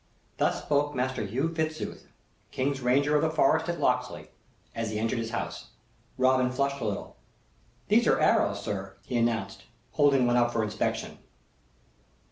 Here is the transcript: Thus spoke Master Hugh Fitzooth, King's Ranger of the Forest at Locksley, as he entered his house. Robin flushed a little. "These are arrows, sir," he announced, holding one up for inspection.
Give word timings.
Thus 0.37 0.63
spoke 0.63 0.95
Master 0.95 1.23
Hugh 1.27 1.49
Fitzooth, 1.49 2.07
King's 2.49 2.81
Ranger 2.81 3.15
of 3.15 3.21
the 3.21 3.29
Forest 3.29 3.69
at 3.69 3.79
Locksley, 3.79 4.31
as 4.73 4.89
he 4.89 4.97
entered 4.97 5.19
his 5.19 5.29
house. 5.29 5.67
Robin 6.17 6.49
flushed 6.49 6.79
a 6.81 6.85
little. 6.85 7.17
"These 7.87 8.07
are 8.07 8.19
arrows, 8.19 8.63
sir," 8.63 8.95
he 9.05 9.15
announced, 9.15 9.65
holding 9.91 10.25
one 10.25 10.37
up 10.37 10.51
for 10.51 10.63
inspection. 10.63 11.19